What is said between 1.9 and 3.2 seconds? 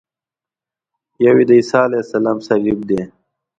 السلام صلیب دی.